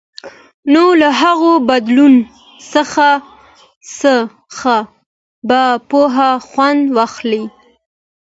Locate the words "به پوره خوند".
5.47-6.81